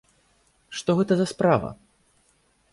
[0.77, 1.69] Што гэта за справа?